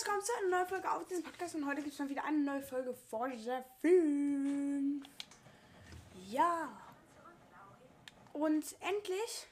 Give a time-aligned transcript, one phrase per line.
[0.00, 2.24] herzlich willkommen zu einer neuen Folge auf diesem Podcast und heute gibt es mal wieder
[2.24, 5.04] eine neue Folge Forza 5.
[6.28, 6.70] Ja.
[8.32, 9.46] Und endlich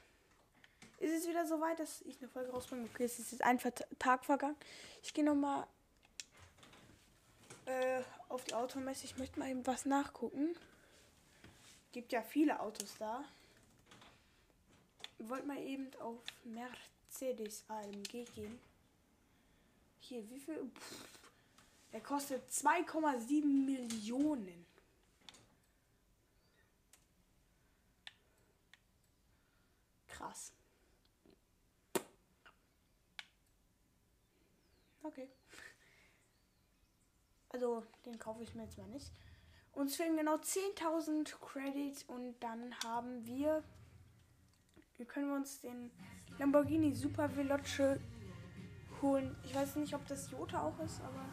[1.00, 2.88] ist es wieder soweit, dass ich eine Folge rausbringe.
[2.94, 3.60] Okay, es ist jetzt ein
[3.98, 4.56] Tag vergangen.
[5.02, 5.66] Ich gehe nochmal
[7.66, 9.04] äh, auf die Automesse.
[9.04, 10.56] Ich möchte mal eben was nachgucken.
[11.92, 13.24] Gibt ja viele Autos da.
[15.18, 18.58] Ich wollte mal eben auf Mercedes AMG gehen.
[20.08, 20.70] Hier, wie viel?
[20.70, 21.20] Pff,
[21.92, 24.64] der kostet 2,7 Millionen.
[30.06, 30.54] Krass.
[35.02, 35.28] Okay.
[37.50, 39.12] Also, den kaufe ich mir jetzt mal nicht.
[39.74, 43.62] Uns fehlen genau 10.000 Credits und dann haben wir.
[44.96, 45.90] Wir können uns den
[46.38, 48.00] Lamborghini Super Veloce
[49.02, 49.36] holen.
[49.44, 51.24] Ich weiß nicht, ob das Jota auch ist, aber.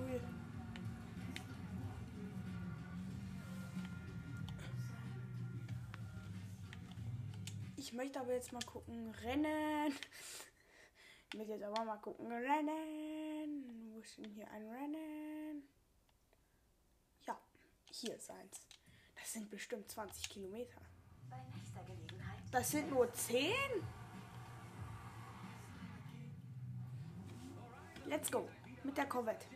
[0.00, 0.20] Ui.
[7.76, 9.14] Ich möchte aber jetzt mal gucken.
[9.22, 9.94] Rennen.
[11.30, 12.30] Ich möchte jetzt aber mal gucken.
[12.30, 13.92] Rennen.
[13.92, 15.27] Wo ist denn hier ein Rennen?
[18.00, 18.60] Hier ist eins.
[19.18, 20.80] Das sind bestimmt 20 Kilometer.
[21.28, 22.38] Bei nächster Gelegenheit.
[22.52, 23.50] Das sind nur 10?
[28.06, 28.48] Let's go.
[28.84, 29.46] Mit der Corvette.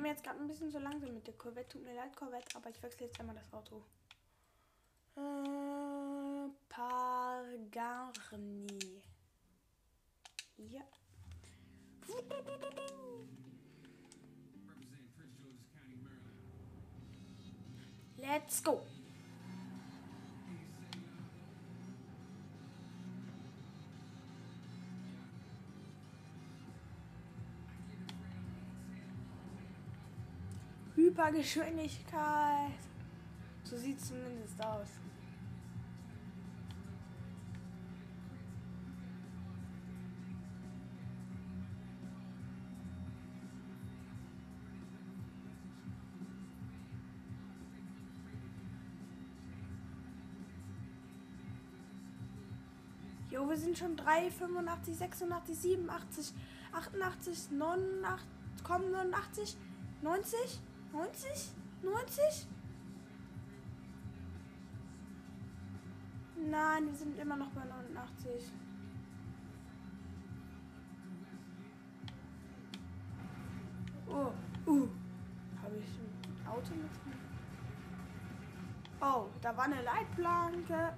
[0.00, 1.68] Geht mir jetzt gerade ein bisschen so langsam mit der Corvette.
[1.68, 3.84] Tut mir leid, Corvette, aber ich wechsle jetzt einmal das Auto.
[5.14, 8.66] Äh, Pargarni.
[10.56, 10.80] Ja.
[18.16, 18.80] Let's go.
[31.20, 32.80] Hypergeschwindigkeit.
[33.64, 34.88] So sieht es zumindest aus.
[53.30, 56.34] Jo, wir sind schon 3, 85, 86, 87,
[56.72, 58.26] 88, 89,
[58.64, 59.56] komm, 89,
[60.02, 60.60] 90,
[60.92, 61.52] 90,
[61.82, 62.46] 90?
[66.50, 68.52] Nein, wir sind immer noch bei 89.
[74.08, 74.32] Oh,
[74.66, 74.88] uh.
[75.62, 76.90] Habe ich ein Auto mit?
[79.00, 80.94] Oh, da war eine Leitplanke.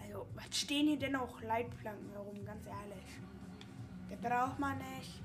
[0.00, 3.20] Also, was stehen hier denn noch Leitplanken herum, ganz ehrlich?
[4.14, 5.24] Das braucht man nicht.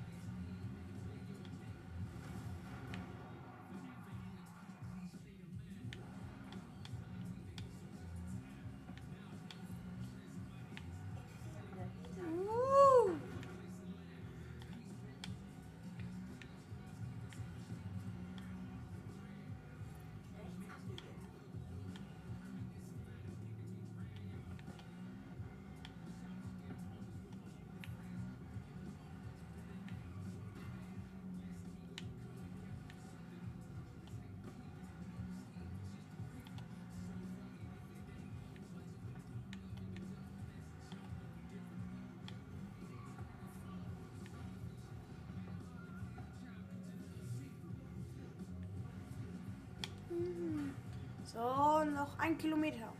[51.31, 52.91] So, noch ein Kilometer.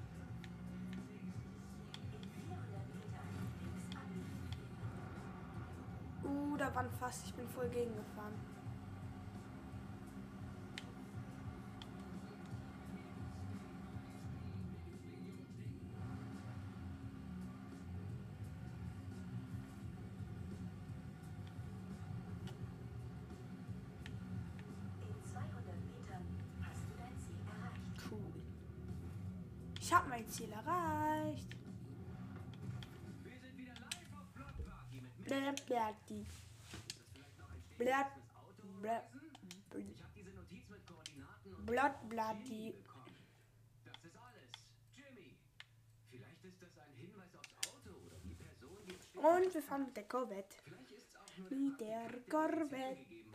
[2.35, 4.29] 400 Meter links abbiegen.
[6.23, 7.23] Uh, da war ein Fass.
[7.25, 8.18] Ich bin voll gegengefahren.
[38.35, 39.13] Auto Blatt,
[39.73, 39.93] lesen?
[39.93, 42.71] Ich habe diese Notiz mit Koordinaten und Blatt, Blatti.
[42.71, 43.15] bekommen.
[43.83, 44.49] Das ist alles.
[44.95, 45.37] Jimmy,
[46.09, 49.17] vielleicht ist das ein Hinweis aufs Auto oder die Person, die.
[49.17, 50.55] Und wir fahren mit der Corvette.
[51.49, 53.09] Mit der die Corvette.
[53.09, 53.25] Wie.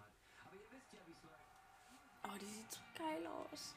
[2.25, 3.75] Oh, die sieht so geil aus.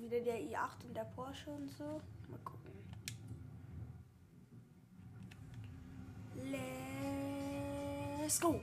[0.00, 2.00] Wieder der i8 und der Porsche und so.
[2.28, 2.72] Mal gucken.
[8.20, 8.60] Let's go!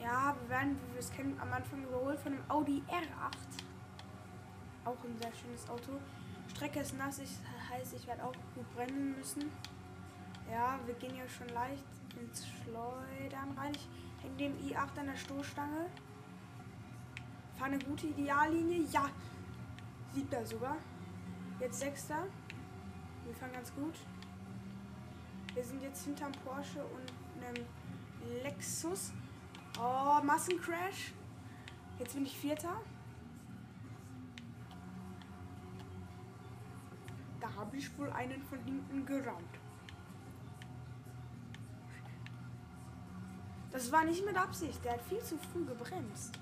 [0.00, 3.34] Ja, wir werden, wie wir es kennen, am Anfang überholt von einem Audi R8.
[4.84, 5.98] Auch ein sehr schönes Auto.
[6.48, 7.30] Strecke ist nass, ich,
[7.70, 9.50] heißt, ich werde auch gut brennen müssen.
[10.50, 11.84] Ja, wir gehen ja schon leicht
[12.20, 13.72] ins Schleudern rein.
[13.74, 13.88] Ich
[14.22, 15.86] hänge dem i8 an der Stoßstange.
[17.56, 18.86] Fahre eine gute Ideallinie.
[18.92, 19.08] Ja,
[20.12, 20.76] siebter sogar.
[21.58, 22.26] Jetzt sechster.
[23.24, 23.94] Wir fahren ganz gut.
[25.54, 27.64] Wir sind jetzt hinterm Porsche und einem
[28.42, 29.12] Lexus.
[29.80, 31.12] Oh, Massencrash.
[31.98, 32.76] Jetzt bin ich Vierter.
[37.40, 39.60] Da habe ich wohl einen von hinten gerammt.
[43.70, 44.84] Das war nicht mit Absicht.
[44.84, 46.38] Der hat viel zu früh gebremst.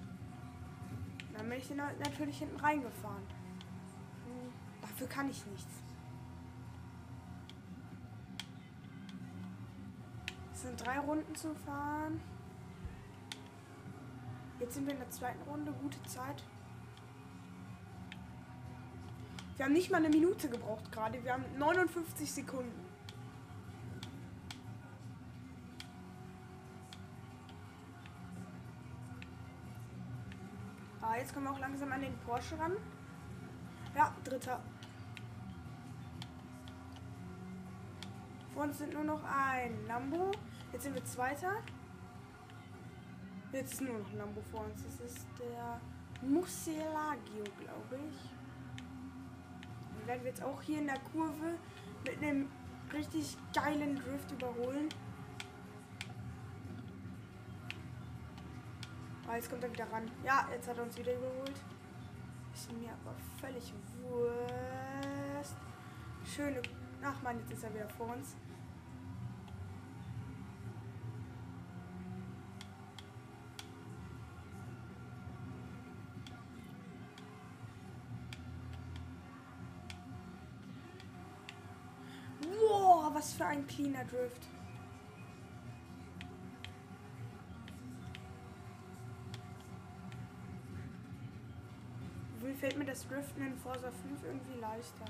[1.45, 3.23] Dann bin ich natürlich hinten reingefahren.
[4.81, 5.83] Dafür kann ich nichts.
[10.55, 12.19] Es sind drei Runden zu fahren.
[14.59, 15.75] Jetzt sind wir in der zweiten Runde.
[15.83, 16.43] Gute Zeit.
[19.57, 21.23] Wir haben nicht mal eine Minute gebraucht gerade.
[21.23, 22.94] Wir haben 59 Sekunden.
[31.15, 32.73] Ah, jetzt kommen wir auch langsam an den Porsche ran.
[33.95, 34.61] Ja, dritter.
[38.53, 40.33] Vor uns sind nur noch ein Lambo.
[40.73, 41.53] Jetzt sind wir zweiter.
[43.53, 44.83] Jetzt ist nur noch ein Lambo vor uns.
[44.83, 45.81] Das ist der
[46.29, 48.31] Muselagio, glaube ich.
[49.97, 51.55] Den werden wir jetzt auch hier in der Kurve
[52.05, 52.49] mit einem
[52.93, 54.89] richtig geilen Drift überholen.
[59.35, 60.09] Ah, jetzt kommt er wieder ran.
[60.25, 61.61] Ja, jetzt hat er uns wieder überholt.
[62.55, 65.57] Ist mir aber völlig Wurst.
[66.25, 66.63] Schöne.
[67.03, 68.37] Ach man, jetzt ist er wieder vor uns.
[82.41, 84.47] Wow, was für ein cleaner Drift.
[92.55, 95.07] Wie fällt mir das Driften in Forza 5 irgendwie leichter?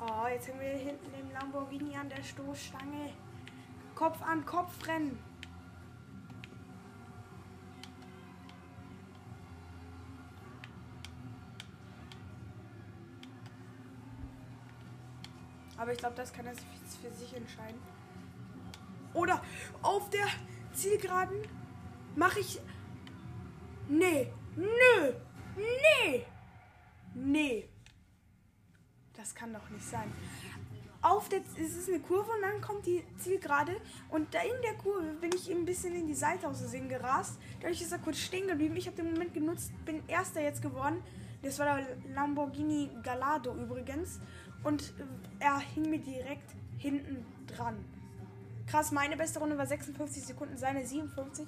[0.00, 3.12] Oh, jetzt haben wir hinten den Lamborghini an der Stoßstange.
[3.94, 5.16] Kopf an Kopf rennen.
[15.76, 17.99] Aber ich glaube, das kann er für sich entscheiden.
[19.14, 19.42] Oder
[19.82, 20.26] auf der
[20.72, 21.42] Zielgeraden
[22.16, 22.60] mache ich.
[23.88, 25.12] Nee, nö,
[25.56, 26.26] nee,
[27.14, 27.68] nee.
[29.14, 30.12] Das kann doch nicht sein.
[31.02, 34.74] Auf der, es ist eine Kurve und dann kommt die Zielgerade und da in der
[34.74, 37.38] Kurve bin ich ein bisschen in die Seite aus Versehen gerast.
[37.60, 38.76] Dadurch ist er kurz stehen geblieben.
[38.76, 41.02] Ich habe den Moment genutzt, bin Erster jetzt geworden.
[41.42, 44.20] Das war der Lamborghini Gallardo übrigens.
[44.62, 44.92] Und
[45.38, 47.82] er hing mir direkt hinten dran.
[48.70, 51.44] Krass, meine beste Runde war 56 Sekunden, seine 57.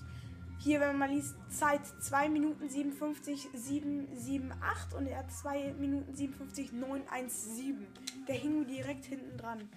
[0.59, 6.13] Hier, wenn man mal liest, Zeit 2 Minuten 57, 778 und er hat 2 Minuten
[6.13, 7.87] 57, 917.
[8.27, 9.69] Der hing direkt hinten dran.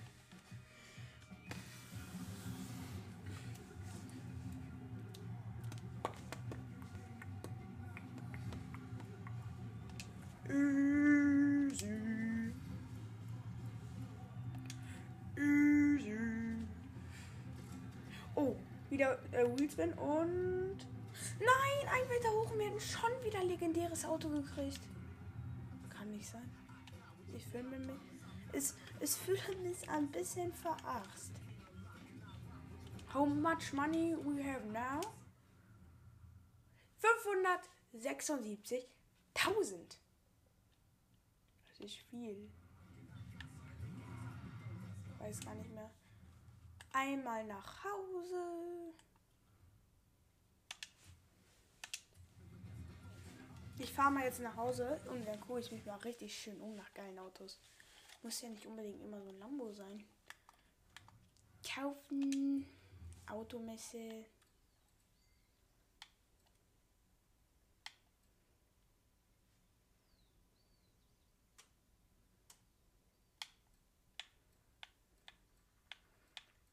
[10.50, 10.95] Easy.
[19.76, 20.78] Wheelspin und.
[21.40, 24.82] Nein, ein Meter hoch und wir hätten schon wieder legendäres Auto gekriegt.
[25.90, 26.50] Kann nicht sein.
[27.34, 28.00] Ich fühle mich.
[28.52, 31.32] Es, es fühlt mich ein bisschen verarscht.
[33.14, 35.02] How much money we have now?
[37.00, 38.86] 576
[39.34, 40.00] 1000.
[41.68, 42.50] Das ist viel.
[45.20, 45.90] Weiß gar nicht mehr.
[46.92, 48.94] Einmal nach Hause.
[53.78, 56.76] Ich fahre mal jetzt nach Hause und dann gucke ich mich mal richtig schön um
[56.76, 57.60] nach geilen Autos.
[58.24, 60.04] Muss ja nicht unbedingt immer so ein Lambo sein.
[61.64, 62.66] Kaufen.
[63.28, 64.26] Automesse.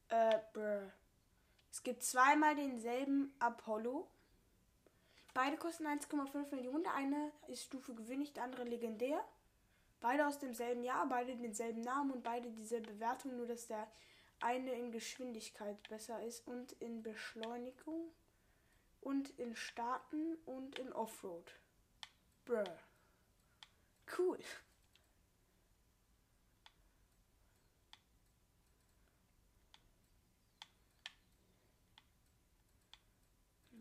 [0.09, 0.91] Äh, bruh.
[1.71, 4.09] Es gibt zweimal denselben Apollo.
[5.35, 6.85] Beide kosten 1,5 Millionen.
[6.85, 9.25] Der eine ist Stufe gewöhnlich, der andere legendär.
[10.01, 13.91] Beide aus demselben Jahr, beide denselben Namen und beide dieselbe Bewertung, nur dass der
[14.41, 18.11] eine in Geschwindigkeit besser ist und in Beschleunigung
[19.01, 21.53] und in Starten und in Offroad.
[22.45, 22.65] Bruh.
[24.07, 24.39] Cool.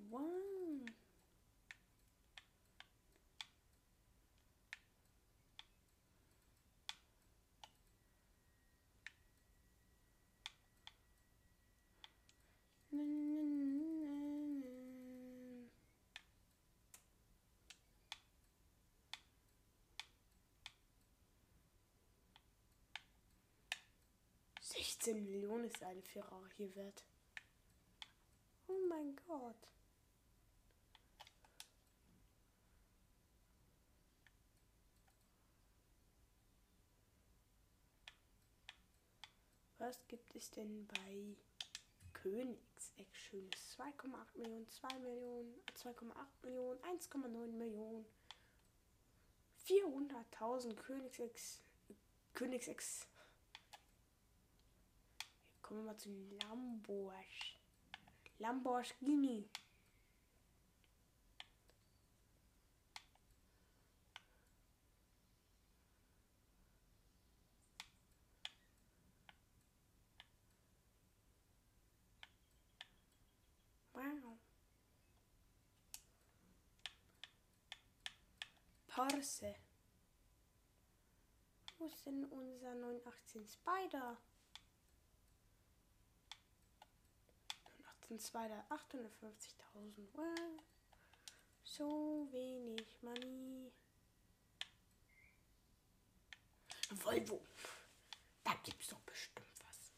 [0.09, 0.50] What?
[25.01, 27.03] 15 Millionen ist eine Ferrari wert.
[28.67, 29.55] Oh mein Gott.
[39.79, 41.35] Was gibt es denn bei
[42.13, 43.75] Königseck schönes?
[43.79, 48.05] 2,8 Millionen, 2 Millionen, 2,8 Millionen, 1,9 Millionen.
[49.65, 51.63] 400.000 Königsex,
[52.33, 53.07] Königsex
[55.71, 56.09] Kommen wir mal zu
[56.41, 57.23] Lamborghini.
[58.39, 59.49] Lamborghini.
[78.89, 79.55] Porsche.
[81.77, 84.17] Wo ist denn unser 918 Spider?
[88.11, 90.09] 918 Spider, 850.000.
[90.15, 90.59] Wow.
[91.63, 93.71] So wenig Money.
[96.89, 97.41] Volvo.
[98.43, 99.93] Da gibt's doch bestimmt was.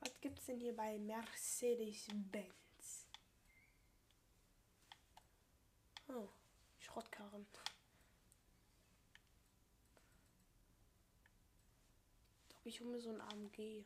[0.00, 2.58] Was gibt's denn hier bei Mercedes-Benz?
[6.10, 6.28] Oh,
[6.98, 7.46] Schrottkarren.
[12.48, 13.84] Doch ich hole mir so ein AMG.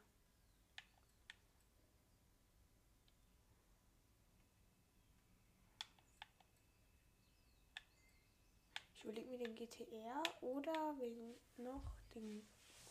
[8.95, 11.83] Ich überlege mir den GTR oder wegen noch
[12.15, 12.47] den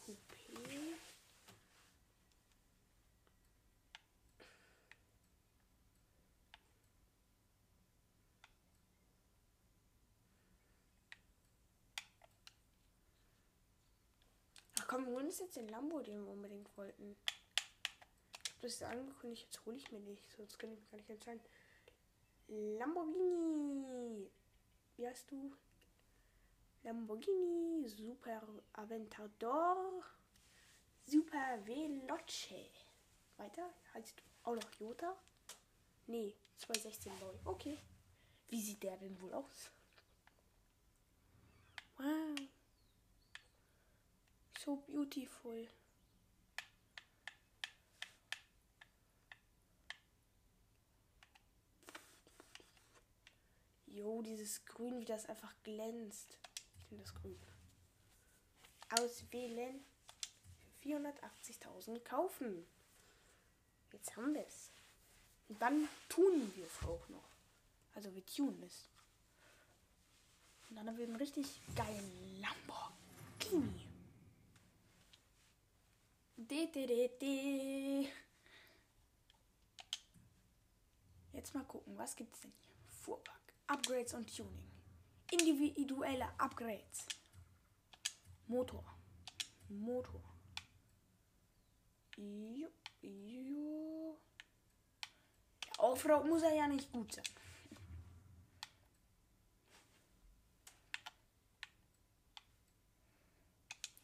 [0.05, 1.01] Coupé.
[15.05, 17.15] Wir holen uns jetzt den Lambo, den wir unbedingt wollten.
[18.43, 21.09] Ich habe das angekündigt, jetzt hole ich mir nicht, sonst kann ich mich gar nicht
[21.09, 21.41] entscheiden.
[22.47, 24.29] Lamborghini.
[24.97, 25.55] Wie heißt du?
[26.83, 30.03] Lamborghini Super Aventador
[31.05, 32.69] Super Veloce.
[33.37, 33.73] Weiter?
[33.95, 35.15] Heißt du auch noch Jota?
[36.05, 37.39] Nee, 2016 Boy.
[37.45, 37.79] Okay.
[38.49, 39.71] Wie sieht der denn wohl aus?
[41.97, 42.35] Wow.
[44.63, 45.67] So beautiful.
[53.87, 56.37] Jo, dieses Grün, wie das einfach glänzt.
[56.77, 57.39] Ich finde das grün.
[58.99, 59.83] Auswählen.
[60.59, 62.67] Für 480.000 kaufen.
[63.91, 64.69] Jetzt haben wir es.
[65.49, 67.29] Und dann tun wir es auch noch.
[67.95, 68.87] Also wir tunen es.
[70.69, 73.90] Und dann haben wir einen richtig geilen Lamborghini.
[81.33, 82.75] Jetzt mal gucken, was gibt es denn hier?
[83.03, 84.71] Fuhrpark, Upgrades und Tuning.
[85.31, 87.05] Individuelle Upgrades.
[88.47, 88.83] Motor.
[89.69, 90.21] Motor.
[92.17, 92.69] Jo,
[93.01, 94.19] jo.
[95.77, 97.23] Offroad muss er ja nicht gut sein.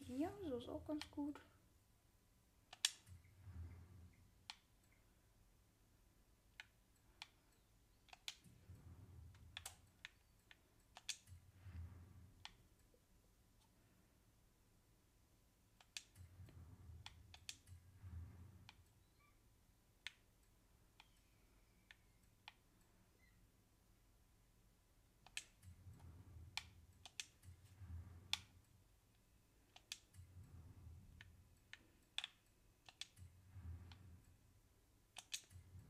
[0.06, 1.40] Ja, so ist auch ganz gut.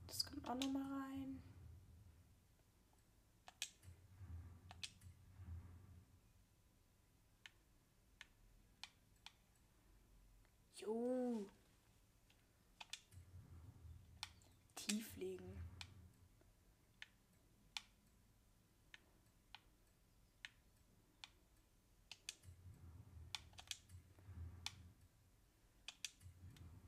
[0.09, 1.43] Das kommt auch nochmal rein.
[10.77, 11.51] Jo.
[14.75, 15.59] Tieflegen.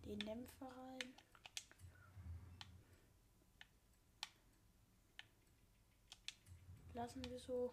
[0.05, 1.30] Den Dämpfer rein.
[7.01, 7.73] Lassen wir so.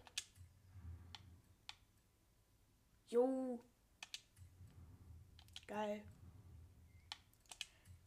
[3.09, 3.59] Jo.
[5.67, 6.01] Geil.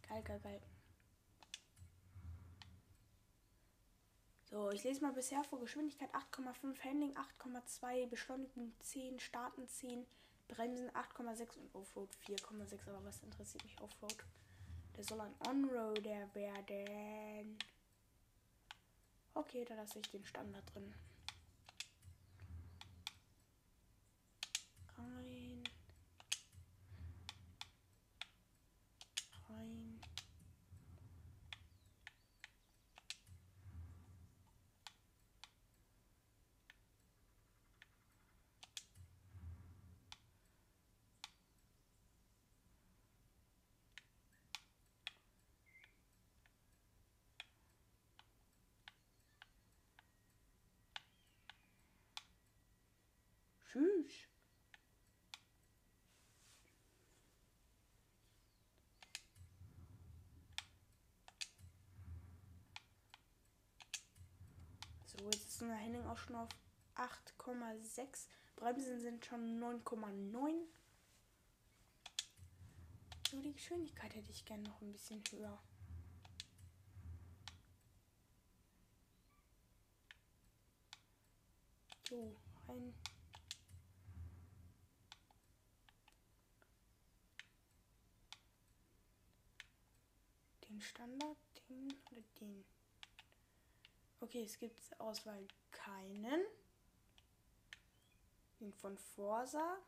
[0.09, 0.63] Geil, geil, geil.
[4.47, 5.61] So, ich lese mal bisher vor.
[5.61, 10.07] Geschwindigkeit 8,5, Handling 8,2, Beschleunigung 10, Starten 10,
[10.49, 12.89] Bremsen 8,6 und Offroad 4,6.
[12.89, 14.17] Aber was interessiert mich Offroad?
[14.97, 17.59] Der soll ein On-Roader werden.
[19.35, 20.95] Okay, da lasse ich den Standard drin.
[24.99, 25.63] Rein.
[29.49, 30.01] Rein.
[53.71, 54.27] Tschüss.
[65.07, 66.49] So, jetzt ist unser Henning auch schon auf
[66.97, 68.27] 8,6.
[68.57, 70.67] Bremsen sind schon 9,9.
[73.33, 75.63] Nur die Geschwindigkeit hätte ich gerne noch ein bisschen höher.
[82.09, 82.35] So,
[82.67, 82.95] ein.
[90.81, 91.37] Standard,
[91.69, 92.65] den oder den.
[94.21, 96.43] Okay, es gibt Auswahl keinen.
[98.61, 99.79] Den von Forsa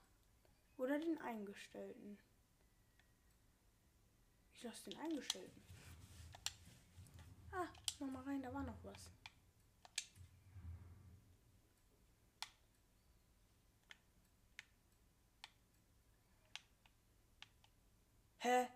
[0.78, 2.18] oder den eingestellten.
[4.55, 5.62] Ich lasse den eingestellten.
[7.52, 7.68] Ah,
[8.00, 9.11] nochmal rein, da war noch was.
[18.38, 18.68] Hä?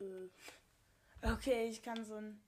[0.00, 0.28] Äh.
[1.22, 2.40] Okay, ich kann so ein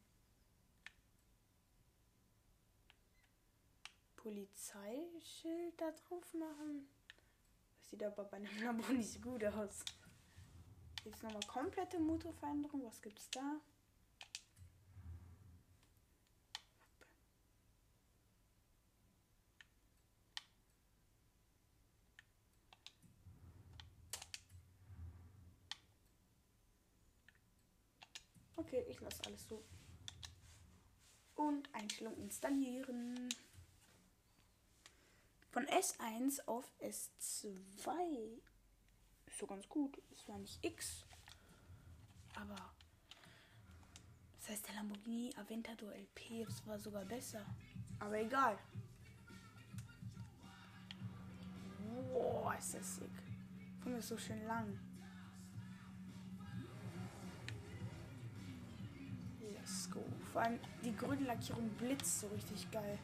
[4.17, 6.88] Polizeischild da drauf machen.
[7.79, 9.85] Das sieht aber bei einem Lambo nicht so gut aus.
[11.05, 12.85] Jetzt nochmal komplette Motorveränderung.
[12.85, 13.61] Was gibt's da?
[29.26, 29.62] Alles so.
[31.37, 33.28] Und Einstellung installieren.
[35.50, 38.40] Von S1 auf S2.
[39.26, 39.96] Ist so ganz gut.
[40.11, 41.04] Ist zwar nicht X,
[42.35, 42.56] aber
[44.38, 47.44] das heißt der Lamborghini Aventador LP, das war sogar besser.
[48.00, 48.58] Aber egal.
[52.12, 53.85] Boah, ist das sick.
[53.85, 54.78] Mal, ist so schön lang.
[59.72, 60.04] Let's go.
[60.30, 62.98] Vor allem die grüne Lackierung blitzt so richtig geil.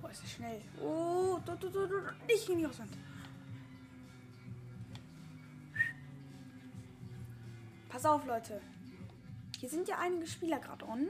[0.00, 0.62] Boah, ist das schnell.
[0.80, 2.96] Oh, du, du, du, du, nicht in die Auswand.
[7.90, 8.62] Pass auf, Leute.
[9.58, 11.08] Hier sind ja einige Spieler gerade on.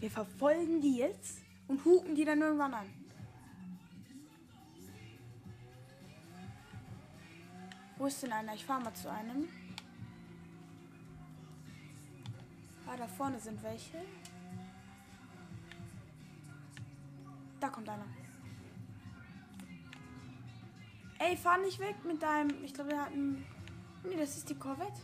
[0.00, 2.86] Wir verfolgen die jetzt und hupen die dann irgendwann an.
[7.96, 8.52] Wo ist denn einer?
[8.52, 9.48] Ich fahre mal zu einem.
[12.86, 14.02] Ah, da vorne sind welche.
[17.60, 18.04] Da kommt einer.
[21.18, 22.62] Ey, fahr nicht weg mit deinem.
[22.62, 23.46] Ich glaube, der hat einen.
[24.04, 25.00] Nee, das ist die Corvette.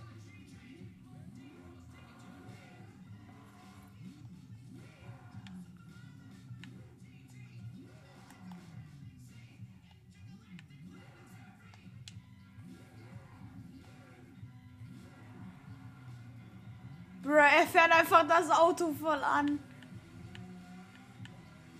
[18.22, 19.58] Einfach das Auto voll an.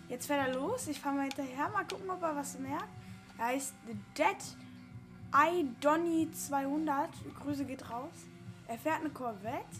[0.08, 0.88] Jetzt fährt er los.
[0.88, 1.68] Ich fahre mal hinterher.
[1.70, 2.88] Mal gucken, ob er was merkt.
[3.38, 3.74] Er heißt
[4.16, 4.36] Dead
[5.34, 7.08] I Donny 200.
[7.40, 8.12] Grüße geht raus.
[8.66, 9.78] Er fährt eine Corvette.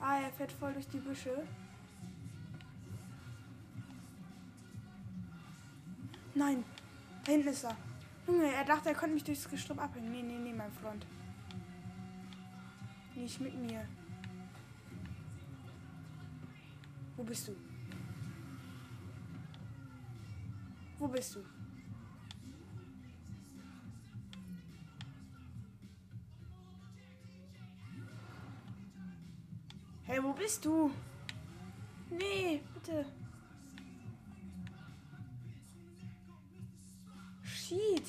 [0.00, 1.46] Ah, er fährt voll durch die Büsche.
[6.34, 6.64] Nein,
[7.24, 7.76] da hinten ist er.
[8.26, 10.10] Junge, er dachte, er konnte mich durchs Gestrüpp abhängen.
[10.10, 11.04] Nee, nee, nee, mein Freund.
[13.14, 13.86] Nicht mit mir.
[17.22, 17.52] Wo bist du?
[20.98, 21.44] Wo bist du?
[30.02, 30.90] Hey, wo bist du?
[32.10, 33.06] Nee, bitte.
[37.44, 38.02] Shit.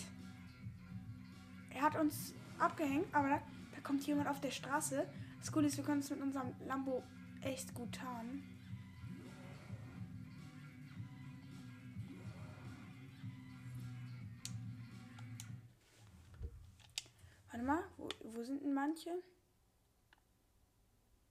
[1.69, 3.41] Er hat uns abgehängt, aber da,
[3.76, 5.08] da kommt jemand auf der Straße.
[5.39, 7.04] Das Coole ist, wir können es mit unserem Lambo
[7.41, 8.62] echt gut tarnen.
[18.45, 19.23] Sind denn manche?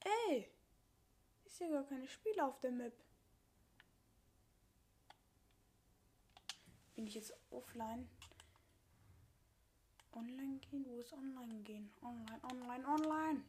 [0.00, 0.48] Ey!
[1.44, 2.92] Ich sehe gar keine Spiele auf der Map.
[6.94, 8.08] Bin ich jetzt offline?
[10.12, 10.84] Online gehen?
[10.86, 11.90] Wo ist online gehen?
[12.02, 13.44] Online, online, online.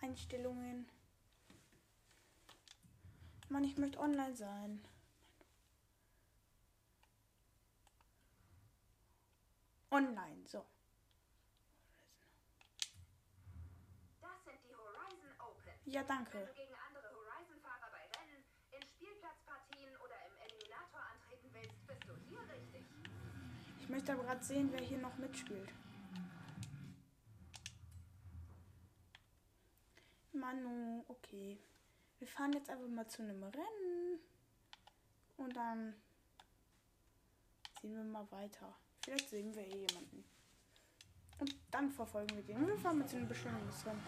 [0.00, 0.88] Einstellungen.
[3.48, 4.82] Mann, ich möchte online sein.
[9.90, 10.64] Online, so.
[14.20, 15.72] Das sind die Horizon Open.
[15.86, 16.38] Ja, Wenn danke.
[16.46, 22.14] du gegen andere Horizon-Fahrer bei Rennen, in Spielplatzpartien oder im Eliminator antreten willst, bist du
[22.28, 22.84] hier richtig.
[23.80, 25.72] Ich möchte aber gerade sehen, wer hier noch mitspielt.
[30.32, 31.58] Manu, okay.
[32.18, 34.20] Wir fahren jetzt einfach mal zu einem Rennen.
[35.38, 35.94] Und dann
[37.80, 38.76] sehen wir mal weiter.
[39.08, 40.22] Vielleicht sehen wir hier jemanden.
[41.38, 42.66] Und dann verfolgen wir den.
[42.66, 44.02] Wir fahren mit einem Bestimmungsrennen.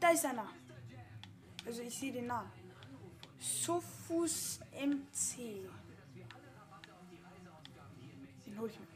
[0.00, 0.48] Da ist einer.
[1.64, 2.50] Also ich sehe den Namen.
[3.38, 5.70] Sophus MC.
[8.44, 8.95] Den hol ich mir.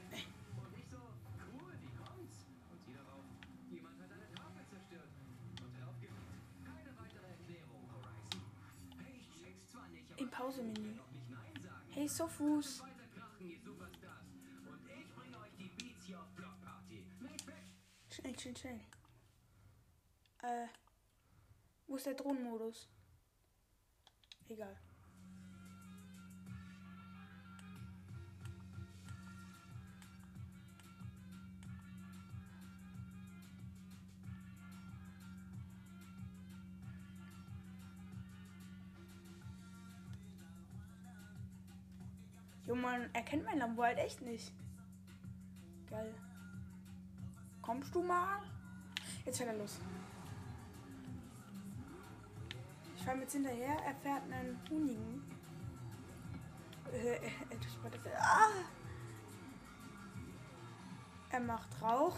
[17.20, 17.54] Nicht weg!
[18.10, 18.80] Schnell, schnell, schnell.
[20.42, 20.66] Äh.
[21.86, 22.88] Wo ist der Drohnenmodus?
[24.48, 24.76] Egal.
[43.12, 44.52] Man erkennt mein Lambo halt echt nicht.
[45.88, 46.14] Geil.
[47.62, 48.40] Kommst du mal?
[49.24, 49.80] Jetzt fährt er los.
[52.96, 53.76] Ich fahre jetzt hinterher.
[53.84, 55.22] Er fährt einen Hunigen.
[56.92, 58.48] Äh, äh, das- ah!
[61.30, 62.16] Er macht Rauch.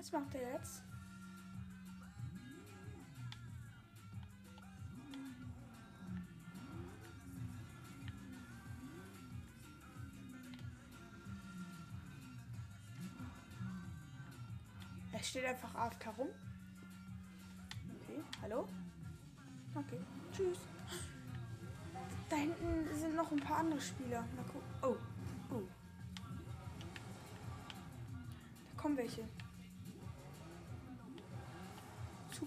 [0.00, 0.82] Was macht er jetzt?
[15.12, 16.28] Er steht einfach auf rum.
[18.00, 18.66] Okay, hallo?
[19.74, 20.00] Okay,
[20.32, 20.60] tschüss.
[22.30, 24.24] Da hinten sind noch ein paar andere Spieler.
[24.34, 24.49] Na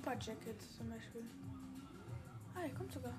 [0.03, 1.23] Super Jacket zum Beispiel.
[2.55, 3.13] Ah, der kommt sogar.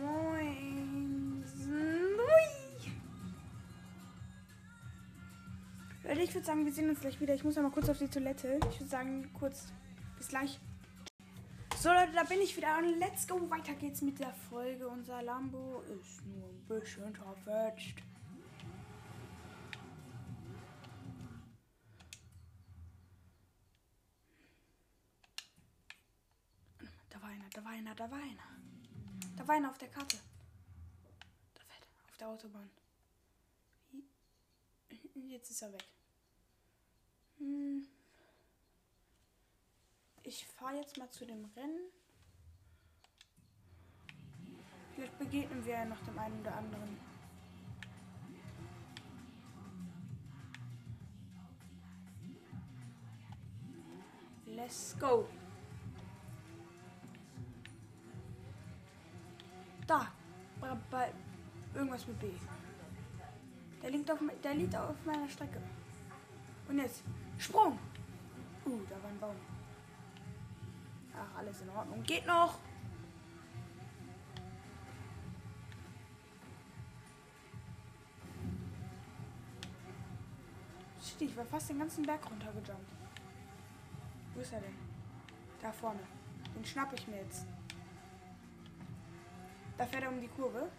[0.00, 1.44] Moin.
[6.04, 7.34] Leute, ich würde sagen, wir sehen uns gleich wieder.
[7.34, 8.60] Ich muss noch mal kurz auf die Toilette.
[8.70, 9.72] Ich würde sagen, kurz.
[10.16, 10.60] Bis gleich.
[11.78, 12.78] So, Leute, da bin ich wieder.
[12.78, 13.50] Und let's go.
[13.50, 14.86] Weiter geht's mit der Folge.
[14.86, 18.12] Unser Lambo ist nur ein bisschen zerfetzt.
[27.54, 29.70] Da war einer, da war einer, da war einer.
[29.70, 30.16] Auf der Karte.
[31.54, 32.70] Da fährt er, auf der Autobahn.
[35.14, 35.84] Jetzt ist er weg.
[37.38, 37.86] Hm.
[40.24, 41.90] Ich fahre jetzt mal zu dem Rennen.
[44.94, 47.12] Vielleicht begegnen wir ja noch dem einen oder anderen.
[54.46, 55.26] Let's go.
[59.86, 60.06] Da.
[60.60, 61.12] Bei, bei
[61.74, 62.28] irgendwas mit B.
[63.82, 65.60] Der liegt auf, der liegt auf meiner Strecke.
[66.68, 67.02] Und jetzt.
[67.38, 67.78] Sprung.
[68.64, 69.36] Uh, da war ein Baum.
[71.14, 72.02] Ach, alles in Ordnung.
[72.04, 72.58] Geht noch.
[81.02, 82.92] Shit, ich war fast den ganzen Berg runtergejumpt.
[84.34, 84.74] Wo ist er denn?
[85.60, 86.00] Da vorne.
[86.54, 87.46] Den schnapp ich mir jetzt.
[89.82, 90.70] Da fährt er um die Kurve.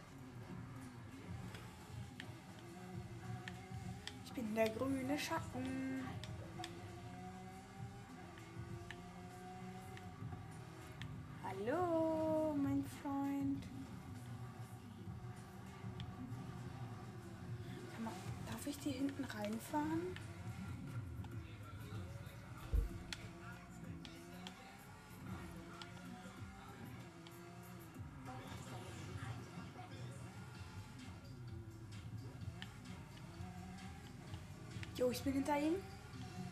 [4.23, 6.05] Ich bin der grüne Schatten.
[11.43, 13.67] Hallo, mein Freund.
[18.45, 20.15] Darf ich hier hinten reinfahren?
[35.03, 35.75] Jo, ich bin hinter ihm.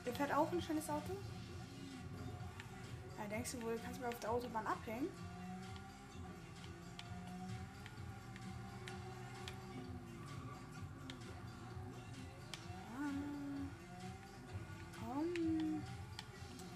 [0.05, 1.13] Der fährt auch ein schnelles Auto.
[3.17, 5.07] Ja, denkst du wohl, kannst du mir auf der Autobahn abhängen?
[12.93, 13.09] Ah.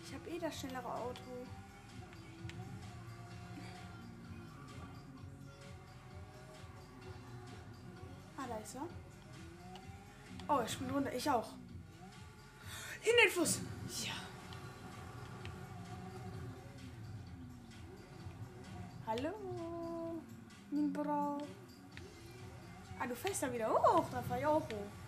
[0.01, 1.19] Ich eh das schnellere Auto.
[8.37, 8.87] Ah, da ist er.
[10.47, 11.13] Oh, er springt runter.
[11.13, 11.51] Ich auch.
[13.05, 13.59] In den Fluss.
[14.03, 14.13] Ja.
[19.05, 19.29] Hallo.
[20.71, 21.37] Mein Bro.
[22.99, 24.05] Ah, du fährst da wieder hoch.
[24.11, 25.04] Da fahr ich auch hoch.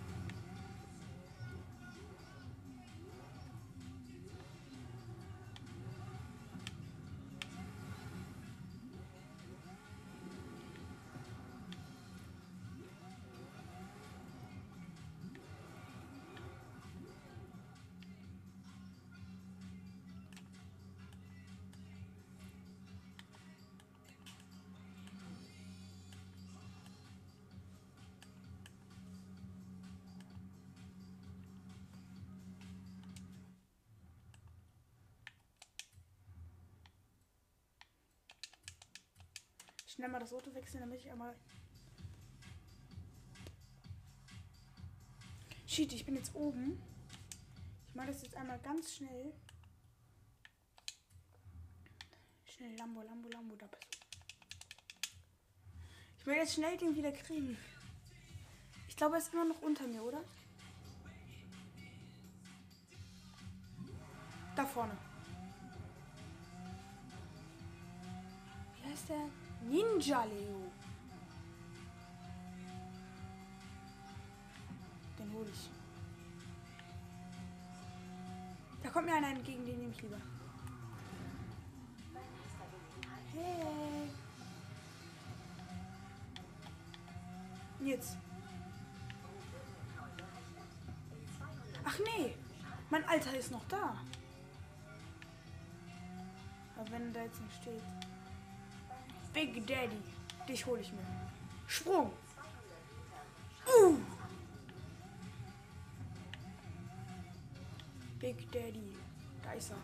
[39.97, 41.35] Schnell mal das Auto wechseln, damit ich einmal.
[45.65, 46.79] Shit, ich bin jetzt oben.
[47.87, 49.33] Ich mache das jetzt einmal ganz schnell.
[52.45, 53.97] Schnell Lambo, Lambo, Lambo, da bist du.
[56.19, 57.57] Ich will jetzt schnell den wieder kriegen.
[58.87, 60.23] Ich glaube, er ist immer noch unter mir, oder?
[64.55, 64.95] Da vorne.
[68.75, 69.46] Wie heißt der?
[69.69, 70.71] Ninja Leo.
[75.19, 75.69] Den hole ich.
[78.81, 80.17] Da kommt mir einer entgegen, den nehme ich lieber.
[83.33, 84.09] Hey.
[87.81, 88.17] Jetzt.
[91.83, 92.35] Ach nee,
[92.89, 93.95] mein Alter ist noch da.
[96.77, 98.06] Aber wenn er da jetzt nicht steht.
[99.37, 100.01] Big Daddy.
[100.49, 101.05] Dich hole ich mir.
[101.67, 102.11] Sprung.
[103.67, 103.97] Uh.
[108.17, 108.97] Big Daddy.
[109.43, 109.75] Da.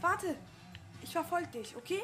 [0.00, 0.34] Warte.
[1.00, 2.02] Ich verfolge dich, okay?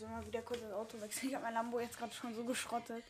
[0.00, 1.28] Muss immer wieder kurz das Auto wechseln.
[1.28, 3.04] Ich habe mein Lambo jetzt gerade schon so geschrottet.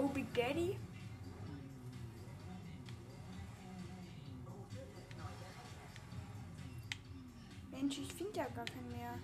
[0.00, 0.78] Oh, Big Daddy.
[7.72, 9.14] Mensch, ich finde ja gar keinen mehr.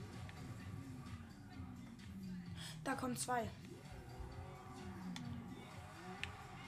[2.82, 3.48] Da kommen zwei.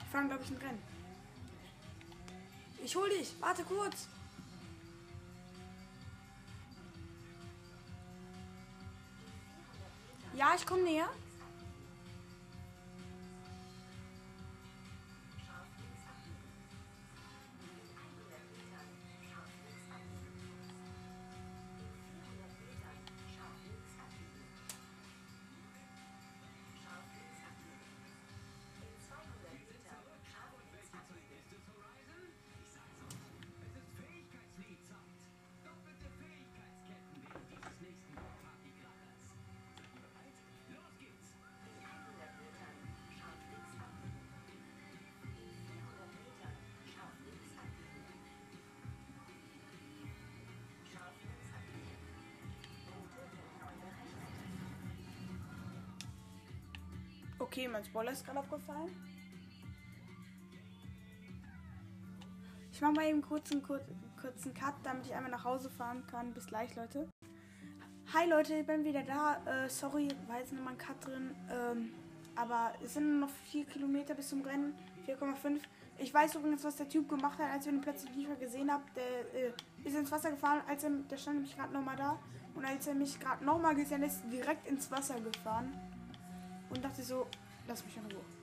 [0.00, 0.82] Die fahren, glaube ich, ein Rennen.
[2.84, 3.34] Ich hol dich.
[3.40, 4.06] Warte kurz.
[10.32, 11.08] Ja, ich komme näher.
[57.46, 58.90] Okay, mein Spoiler ist gerade abgefallen.
[62.72, 63.80] Ich mache mal eben kurz einen kur
[64.20, 66.34] kurzen Cut, damit ich einmal nach Hause fahren kann.
[66.34, 67.08] Bis gleich, Leute.
[68.12, 69.40] Hi Leute, ich bin wieder da.
[69.46, 71.36] Äh, sorry, war jetzt nochmal ein Cut drin.
[71.48, 71.92] Ähm,
[72.34, 74.74] aber es sind noch 4 Kilometer bis zum Rennen.
[75.06, 75.60] 4,5.
[75.98, 78.82] Ich weiß übrigens, was der Typ gemacht hat, als wir ihn plötzlich nicht gesehen haben.
[78.96, 79.52] Der äh,
[79.84, 82.18] ist ins Wasser gefahren, als er, der stand nämlich gerade nochmal da.
[82.56, 85.72] Und als er mich gerade nochmal gesehen hat, ist direkt ins Wasser gefahren.
[86.70, 87.26] Und dachte so,
[87.68, 88.35] lass mich in Ruhe.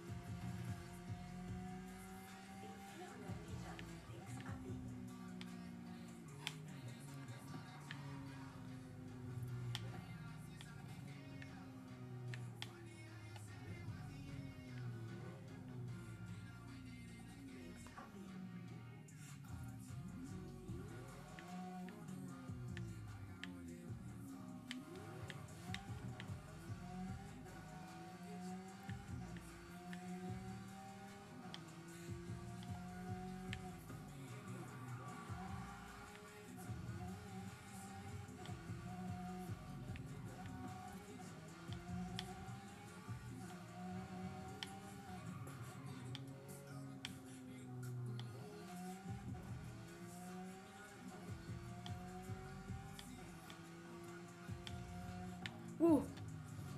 [55.84, 56.02] Uh,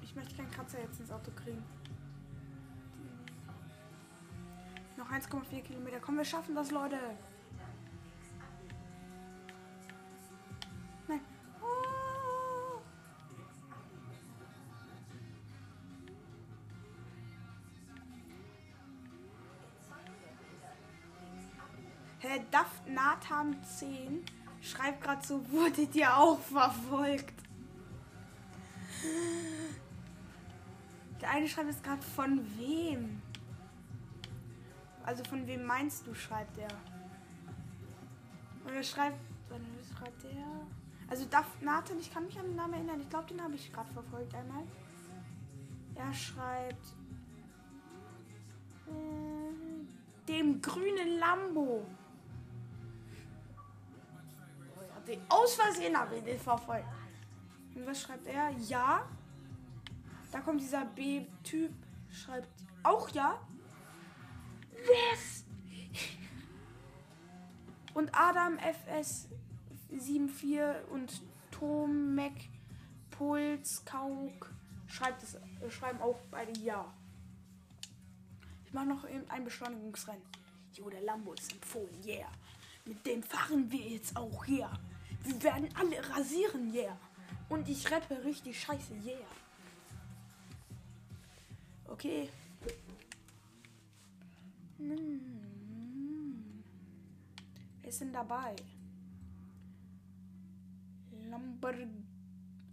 [0.01, 1.63] ich möchte keinen Kratzer jetzt ins Auto kriegen.
[4.97, 5.99] Noch 1,4 Kilometer.
[5.99, 6.97] Komm, wir schaffen das, Leute.
[11.07, 11.21] Nein.
[11.61, 12.81] Oh.
[22.49, 24.25] Daft Nathan 10
[24.61, 27.34] schreibt gerade so, wurdet ihr auch verfolgt?
[31.35, 33.21] Eine schreibt jetzt gerade von wem?
[35.03, 36.71] Also von wem meinst du, schreibt er.
[38.63, 39.17] Und er schreibt,
[39.49, 40.45] was schreibt der?
[41.09, 43.01] Also Daft Nathan, ich kann mich an den Namen erinnern.
[43.01, 44.63] Ich glaube, den habe ich gerade verfolgt einmal.
[45.95, 46.85] Er schreibt
[48.87, 51.85] äh, dem grünen Lambo.
[54.75, 56.87] Oh, ich den aus Versehen habe ich den verfolgt.
[57.75, 58.51] Und was schreibt er?
[58.51, 59.05] Ja.
[60.35, 61.71] Da kommt dieser B-Typ,
[62.11, 62.49] schreibt
[62.83, 63.39] auch ja.
[64.73, 65.45] Yes!
[67.93, 69.29] Und Adam FS
[69.97, 71.21] 74 und
[71.51, 72.49] Tomek,
[73.11, 74.53] Puls, Kauk
[74.87, 76.93] schreibt es, äh, schreiben auch beide ja.
[78.65, 80.25] Ich mache noch ein Beschleunigungsrennen.
[80.73, 82.27] Jo, der Lambo ist empfohlen, yeah.
[82.83, 84.77] Mit dem fahren wir jetzt auch, yeah.
[85.23, 86.99] Wir werden alle rasieren, yeah.
[87.47, 89.25] Und ich rappe richtig scheiße, yeah.
[91.87, 92.29] Okay.
[94.77, 95.21] Hm.
[97.81, 98.55] Wer ist denn dabei?
[101.29, 102.03] Lamborghini.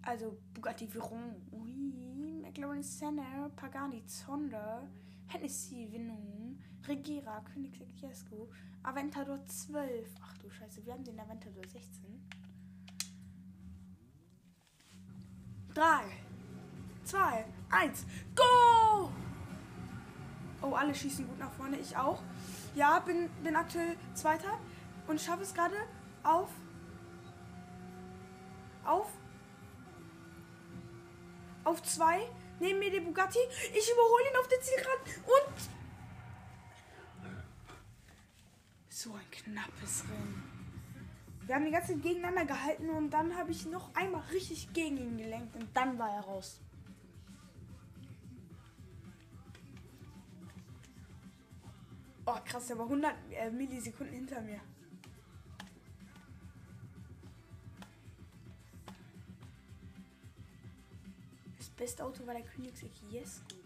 [0.02, 1.36] Also Bugatti Veyron.
[1.52, 4.88] Ui, McLaren Senna, Pagani Zonda,
[5.28, 8.50] Hennessy Venom, Regera, Koenigsegg Jesko,
[8.82, 10.08] Aventador 12.
[10.22, 12.28] Ach du Scheiße, wir haben den Aventador 16.
[15.74, 15.82] 3,
[17.04, 19.10] 2, 1, go!
[20.62, 22.22] Oh, alle schießen gut nach vorne, ich auch.
[22.74, 24.58] Ja, bin, bin aktuell Zweiter
[25.08, 25.76] und schaffe es gerade
[26.22, 26.48] auf.
[28.84, 29.08] Auf.
[31.64, 32.20] Auf zwei.
[32.60, 33.38] Neben mir der Bugatti.
[33.74, 35.70] Ich überhole ihn auf den Zielrand und.
[38.88, 40.52] So ein knappes Rennen.
[41.46, 44.96] Wir haben die ganze Zeit gegeneinander gehalten und dann habe ich noch einmal richtig gegen
[44.96, 46.60] ihn gelenkt und dann war er raus.
[52.34, 54.58] Oh krass, der war 100 äh, Millisekunden hinter mir.
[61.58, 63.56] Das beste Auto war der Koenigsegg Jesko.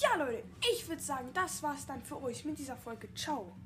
[0.00, 3.12] Ja, Leute, ich würde sagen, das war's dann für euch mit dieser Folge.
[3.14, 3.56] Ciao.